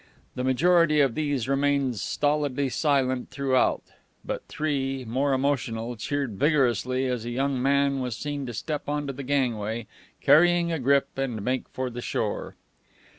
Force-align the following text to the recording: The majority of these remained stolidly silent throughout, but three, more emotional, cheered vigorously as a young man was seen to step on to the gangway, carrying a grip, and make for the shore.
The 0.33 0.43
majority 0.43 0.99
of 0.99 1.13
these 1.13 1.47
remained 1.47 1.97
stolidly 1.99 2.69
silent 2.69 3.29
throughout, 3.29 3.83
but 4.25 4.41
three, 4.47 5.05
more 5.05 5.31
emotional, 5.31 5.95
cheered 5.95 6.39
vigorously 6.39 7.05
as 7.05 7.23
a 7.23 7.29
young 7.29 7.61
man 7.61 7.99
was 7.99 8.17
seen 8.17 8.47
to 8.47 8.53
step 8.55 8.89
on 8.89 9.05
to 9.05 9.13
the 9.13 9.21
gangway, 9.21 9.85
carrying 10.19 10.71
a 10.71 10.79
grip, 10.79 11.09
and 11.19 11.39
make 11.45 11.69
for 11.69 11.91
the 11.91 12.01
shore. 12.01 12.55